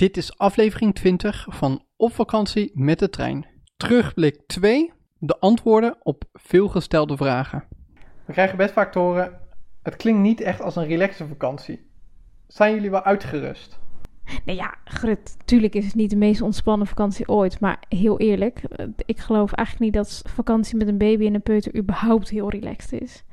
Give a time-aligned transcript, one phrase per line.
[0.00, 3.46] Dit is aflevering 20 van Op vakantie met de trein.
[3.76, 7.64] Terugblik 2, de antwoorden op veelgestelde vragen.
[8.24, 9.40] We krijgen best vaak te horen,
[9.82, 11.90] het klinkt niet echt als een relaxe vakantie.
[12.46, 13.78] Zijn jullie wel uitgerust?
[14.44, 17.60] Nou ja, Grut, tuurlijk is het niet de meest ontspannen vakantie ooit.
[17.60, 21.42] Maar heel eerlijk, eh, ik geloof eigenlijk niet dat vakantie met een baby en een
[21.42, 23.24] peuter überhaupt heel relaxed is.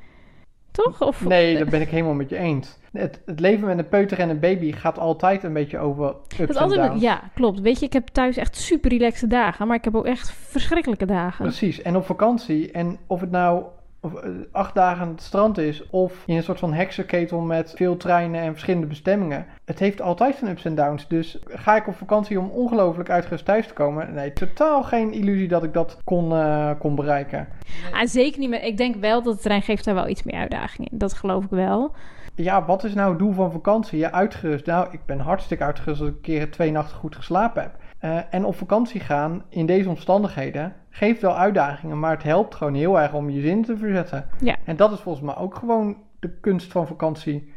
[0.84, 1.02] Toch?
[1.02, 2.76] Of, Nee, dat ben ik helemaal met je eens.
[2.92, 6.56] Het, het leven met een peuter en een baby gaat altijd een beetje over ups
[6.56, 7.02] en downs.
[7.02, 7.60] ja, klopt.
[7.60, 9.66] Weet je, ik heb thuis echt super relaxte dagen.
[9.66, 11.44] Maar ik heb ook echt verschrikkelijke dagen.
[11.44, 12.70] Precies, en op vakantie.
[12.70, 13.62] En of het nou
[14.00, 17.72] of, eh, acht dagen aan het strand is, of in een soort van heksenketel met
[17.76, 19.46] veel treinen en verschillende bestemmingen.
[19.64, 21.08] Het heeft altijd zijn ups en downs.
[21.08, 24.14] Dus ga ik op vakantie om ongelooflijk uitgerust thuis te komen?
[24.14, 27.48] Nee, totaal geen illusie dat ik dat kon, eh, kon bereiken.
[27.92, 28.62] Ah, zeker niet meer.
[28.62, 30.98] Ik denk wel dat de trein geeft daar wel iets meer uitdaging in.
[30.98, 31.94] Dat geloof ik wel.
[32.34, 33.98] Ja, wat is nou het doel van vakantie?
[33.98, 34.66] Ja, uitgerust.
[34.66, 37.76] Nou, ik ben hartstikke uitgerust als ik een keer twee nachten goed geslapen heb.
[37.98, 42.74] Eh, en op vakantie gaan in deze omstandigheden geeft wel uitdagingen, maar het helpt gewoon
[42.74, 44.28] heel erg om je zin te verzetten.
[44.40, 44.56] Ja.
[44.64, 47.52] En dat is volgens mij ook gewoon de kunst van vakantie.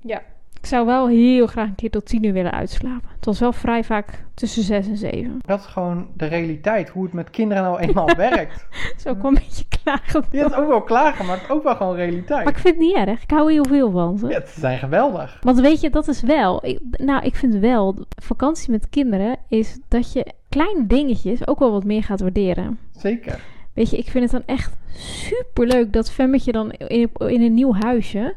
[0.00, 0.20] Ja.
[0.60, 3.08] Ik zou wel heel graag een keer tot tien uur willen uitslapen.
[3.16, 5.38] Het was wel vrij vaak tussen zes en zeven.
[5.46, 8.66] Dat is gewoon de realiteit, hoe het met kinderen nou eenmaal werkt.
[8.70, 10.24] Dat is ook wel een beetje klagen.
[10.30, 12.44] Je hebt ook wel klagen, maar het is ook wel gewoon realiteit.
[12.44, 13.22] Maar ik vind het niet erg.
[13.22, 14.26] Ik hou heel veel van ze.
[14.28, 15.38] Ja, ze zijn geweldig.
[15.40, 16.64] Want weet je, dat is wel.
[16.66, 17.96] ik- nou, ik vind wel.
[18.22, 22.78] Vakantie met kinderen is dat je kleine dingetjes ook wel wat meer gaat waarderen.
[22.96, 23.40] Zeker.
[23.72, 27.54] Weet je, ik vind het dan echt super leuk dat Femmetje dan in, in een
[27.54, 28.34] nieuw huisje.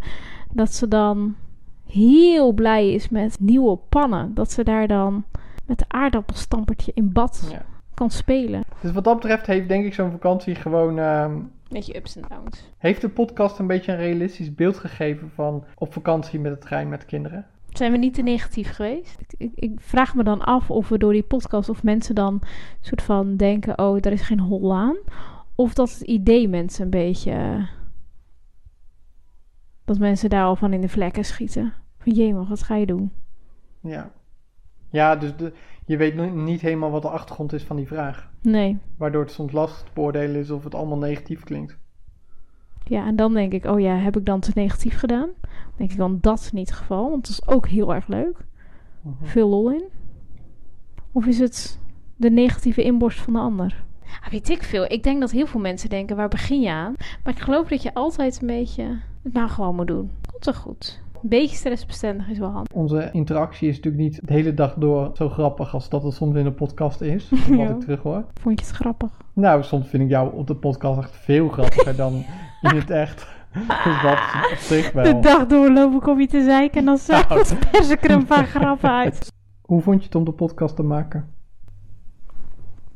[0.54, 1.36] Dat ze dan
[1.88, 4.34] heel blij is met nieuwe pannen.
[4.34, 5.24] Dat ze daar dan
[5.66, 7.66] met de aardappelstampertje in bad Ja.
[7.94, 8.64] kan spelen.
[8.82, 11.00] Dus wat dat betreft heeft denk ik zo'n vakantie gewoon...
[11.00, 11.32] ehm,
[11.70, 12.70] Beetje ups en downs.
[12.78, 16.90] heeft de podcast een beetje een realistisch beeld gegeven van op vakantie met de trein
[16.90, 17.46] met kinderen?
[17.72, 19.20] Zijn we niet te negatief geweest?
[19.20, 22.42] Ik, ik, ik vraag me dan af of we door die podcast of mensen dan
[22.82, 24.98] soort van denken: oh, daar is geen hol aan.
[25.56, 27.68] Of dat het idee mensen een beetje.
[29.86, 31.74] dat mensen daar al van in de vlekken schieten.
[31.98, 33.12] Van jemig, wat ga je doen?
[33.82, 34.12] Ja.
[34.90, 35.54] Ja, dus de,
[35.86, 38.30] je weet niet helemaal wat de achtergrond is van die vraag.
[38.42, 38.78] Nee.
[38.98, 41.78] Waardoor het soms lastig te beoordelen is of het allemaal negatief klinkt.
[42.84, 45.30] Ja, en dan denk ik: oh ja, heb ik dan te negatief gedaan?
[45.82, 48.38] Denk ik dan dat is niet het geval, want dat is ook heel erg leuk.
[49.02, 49.26] Mhm.
[49.26, 49.84] Veel lol in.
[51.12, 51.80] Of is het
[52.16, 53.84] de negatieve inborst van de ander?
[54.24, 54.84] Ah, weet ik veel.
[54.92, 56.94] Ik denk dat heel veel mensen denken, waar begin je aan?
[57.24, 60.12] Maar ik geloof dat je altijd een beetje het maar gewoon moet doen.
[60.32, 61.02] Komt wel goed.
[61.24, 62.74] Een beetje stressbestendig is wel handig.
[62.74, 66.36] Onze interactie is natuurlijk niet de hele dag door zo grappig als dat het soms
[66.36, 67.30] in de podcast is.
[67.30, 67.70] Wat Ja.
[67.70, 68.26] ik terug hoor.
[68.42, 69.10] Vond je het grappig?
[69.34, 72.14] Nou, soms vind ik jou op de podcast echt veel grappiger dan
[72.62, 73.28] in het echt.
[73.54, 74.18] Dus dat
[74.52, 75.22] op zich De wel.
[75.22, 77.44] dag doorloop ik om je te zeiken en dan Nou.
[77.72, 79.32] pers ik er een paar grappen uit.
[79.62, 81.30] Hoe vond je het om de podcast te maken?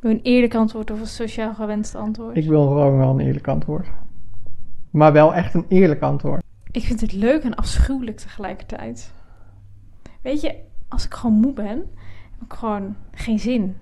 [0.00, 2.36] Een eerlijk antwoord of een sociaal gewenst antwoord?
[2.36, 3.86] Ik wil gewoon wel een eerlijk antwoord.
[4.90, 6.42] Maar wel echt een eerlijk antwoord.
[6.70, 9.12] Ik vind het leuk en afschuwelijk tegelijkertijd.
[10.22, 10.54] Weet je,
[10.88, 11.76] als ik gewoon moe ben,
[12.32, 13.76] heb ik gewoon geen zin.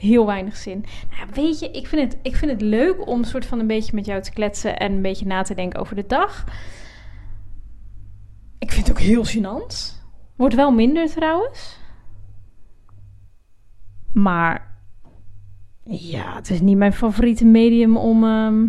[0.00, 0.84] Heel weinig zin.
[1.10, 3.94] Nou, weet je, ik vind, het, ik vind het leuk om soort van een beetje
[3.94, 6.44] met jou te kletsen en een beetje na te denken over de dag.
[8.58, 10.02] Ik vind het ook heel gênant.
[10.36, 11.78] Wordt wel minder trouwens.
[14.12, 14.76] Maar
[15.84, 18.66] ja, het is niet mijn favoriete medium om ehm,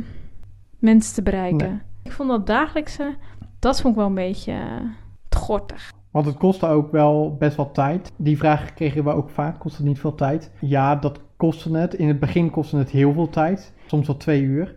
[0.79, 1.69] mensen te bereiken.
[1.69, 1.79] Nee.
[2.03, 3.15] Ik vond dat dagelijkse,
[3.59, 4.85] dat vond ik wel een beetje eh,
[5.29, 5.91] te gortig.
[6.11, 8.11] Want het kostte ook wel best wel tijd.
[8.17, 9.59] Die vraag kregen we ook vaak.
[9.59, 10.51] Kost het niet veel tijd?
[10.59, 11.93] Ja, dat kostte het.
[11.93, 13.73] In het begin kostte het heel veel tijd.
[13.85, 14.75] Soms wel twee uur.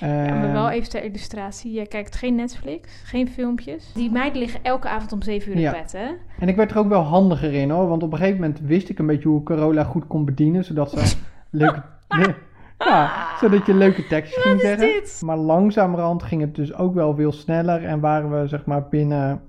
[0.00, 1.72] Ja, maar Ehm, wel even ter illustratie.
[1.72, 3.92] Je kijkt geen Netflix, geen filmpjes.
[3.92, 5.72] Die meiden liggen elke avond om 7 uur in Ja.
[5.72, 6.06] bed, hè?
[6.38, 7.88] En ik werd er ook wel handiger in hoor.
[7.88, 10.64] Want op een gegeven moment wist ik een beetje hoe ik Corolla goed kon bedienen.
[10.64, 11.16] Zodat ze
[11.50, 11.82] leuke...
[12.78, 14.86] Ja, zodat je leuke tekstjes ging zeggen.
[14.86, 15.20] dit?
[15.24, 17.84] Maar langzamerhand ging het dus ook wel veel sneller.
[17.84, 19.40] En waren we zeg maar binnen...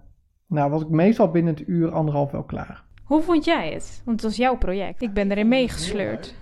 [0.54, 2.84] Nou, was ik meestal binnen het uur, anderhalf wel klaar.
[3.04, 4.02] Hoe vond jij het?
[4.06, 5.02] Want het was jouw project.
[5.02, 6.36] Ik ben erin meegesleurd.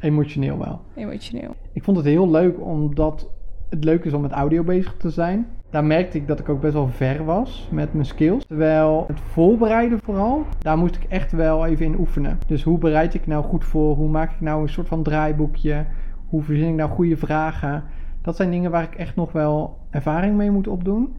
[0.00, 0.80] Emotioneel wel.
[0.94, 1.54] Emotioneel.
[1.72, 3.30] Ik vond het heel leuk omdat
[3.68, 5.46] het leuk is om met audio bezig te zijn.
[5.70, 8.44] Daar merkte ik dat ik ook best wel ver was met mijn skills.
[8.46, 12.38] Terwijl het voorbereiden vooral, daar moest ik echt wel even in oefenen.
[12.46, 13.94] Dus hoe bereid ik nou goed voor?
[13.96, 15.86] Hoe maak ik nou een soort van draaiboekje?
[16.28, 17.84] Hoe verzin ik nou goede vragen?
[18.22, 21.16] Dat zijn dingen waar ik echt nog wel ervaring mee moet opdoen.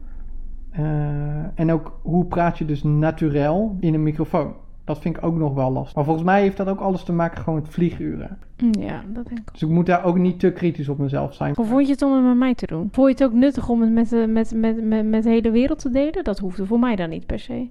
[0.74, 4.54] Eh, en ook hoe praat je dus naturel in een microfoon?
[4.84, 5.94] Dat vind ik ook nog wel lastig.
[5.94, 8.38] Maar volgens mij heeft dat ook alles te maken gewoon met vlieguren.
[8.70, 9.52] Ja, dat denk ik.
[9.52, 11.54] Dus ik moet daar ook niet te kritisch op mezelf zijn.
[11.56, 12.88] Hoe vond je het om het met mij te doen?
[12.92, 15.50] Vond je het ook nuttig om het met de, met, met, met, met de hele
[15.50, 16.24] wereld te delen?
[16.24, 17.68] Dat hoefde voor mij dan niet per se.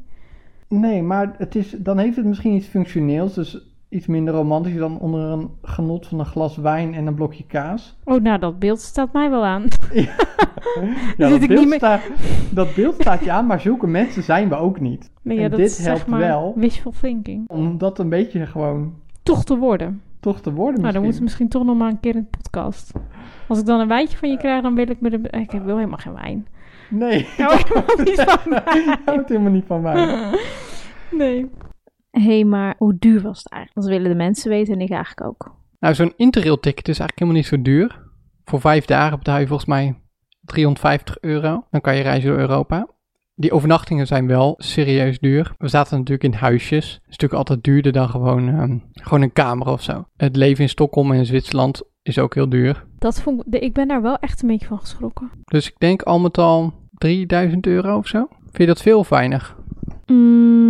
[0.68, 3.34] Nee, maar het is, dan heeft het misschien iets functioneels.
[3.34, 7.44] Dus iets minder romantisch dan onder een genot van een glas wijn en een blokje
[7.46, 7.98] kaas.
[8.04, 9.64] Oh, nou, dat beeld staat mij wel aan.
[11.18, 12.02] Ja, dat, beeld meer- staat,
[12.52, 15.12] dat beeld staat je aan, maar zulke mensen zijn we ook niet.
[15.22, 16.54] Nee, ja, En dat dit is zeg helpt maar wel.
[16.56, 17.50] wishful thinking.
[17.50, 18.94] Om dat een beetje gewoon
[19.24, 20.02] Toch te worden.
[20.20, 21.04] toch te worden Nou, dan misschien.
[21.04, 22.92] moeten we misschien toch nog maar een keer in de podcast.
[23.48, 25.26] Als ik dan een wijntje van je krijg, dan wil ik met een...
[25.42, 26.48] Ik wil helemaal geen wijn.
[26.90, 30.18] Nee, Ik hou helemaal niet van ik houdt helemaal niet van mij.
[31.12, 31.50] Nee.
[32.14, 33.88] Hé, hey, maar hoe duur was het eigenlijk?
[33.88, 35.56] Dat willen de mensen weten en ik eigenlijk ook.
[35.80, 38.12] Nou, zo'n interrail ticket is eigenlijk helemaal niet zo duur.
[38.44, 39.96] Voor vijf dagen betaal je volgens mij
[40.42, 41.66] 350 euro.
[41.72, 42.88] Dan kan je reizen door Europa.
[43.36, 45.54] Die overnachtingen zijn wel serieus duur.
[45.58, 46.92] We zaten natuurlijk in huisjes.
[46.92, 50.08] Dat is natuurlijk altijd duurder dan gewoon, ehm, gewoon een kamer of zo.
[50.16, 52.86] Het leven in Stockholm en in Zwitserland is ook heel duur.
[53.00, 53.62] Dat vond ik...
[53.62, 55.32] Ik ben daar wel echt een beetje van geschrokken.
[55.46, 58.28] Dus ik denk al met al 3000 euro of zo.
[58.42, 59.56] Vind je dat veel of weinig?
[60.06, 60.63] Mm,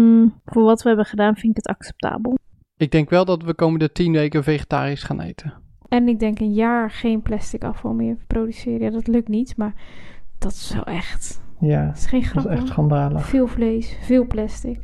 [0.46, 2.38] voor wat we hebben gedaan vind ik het acceptabel.
[2.78, 5.54] Ik denk wel dat we komende 10 weken vegetarisch gaan eten.
[5.88, 8.82] En ik denk een jaar geen plastic afval meer produceren.
[8.82, 9.74] Ja, dat lukt niet, maar
[10.38, 11.42] dat is wel echt...
[11.60, 13.26] Ja, Dat is geen dat grap is echt schandalig.
[13.26, 14.80] Veel vlees, veel plastic.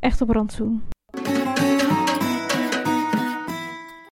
[0.00, 0.82] Echt op rantsoen.